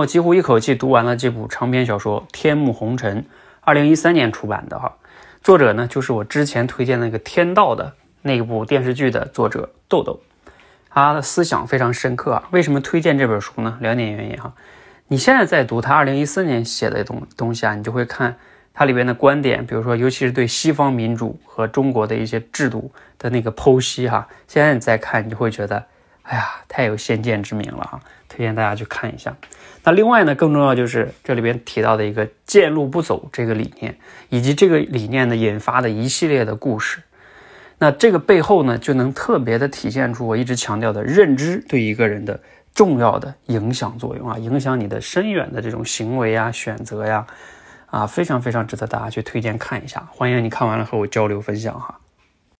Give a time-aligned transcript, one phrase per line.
[0.00, 3.22] 我几乎一口气读完了这部长篇小说《天幕红尘》，
[3.60, 4.96] 二零一三年出版的哈。
[5.42, 7.92] 作者呢，就是我之前推荐那个《天道》的
[8.22, 10.20] 那部电视剧的作者豆豆。
[10.88, 12.48] 他的思想非常深刻啊。
[12.50, 13.76] 为什么推荐这本书呢？
[13.80, 14.54] 两点原因哈。
[15.08, 18.34] 你现在在读他二零一四年写的东东西啊，你就会看
[18.72, 24.26] 它里边的观点，比如说，尤其是对西方民主和中国的一些制度的那个剖析哈。
[24.48, 25.84] 现在你再看，你就会觉得，
[26.22, 28.00] 哎呀，太有先见之明了啊。
[28.28, 29.36] 推荐大家去看一下。
[29.82, 37.02] 那另外呢，更重要就是这里边提到的一个“见路不走”这个理念，以及这个理念呢引发的一系列的故事。
[37.78, 42.40] 那这个背后呢，就能特别的体现出我一直强调的认知对一个人的。
[42.72, 47.26] 重要的影响作用啊，影响你的深远的这种行为啊、选择呀，
[47.86, 50.08] 啊，非常非常值得大家去推荐看一下。
[50.12, 51.98] 欢迎你看完了和我交流分享哈。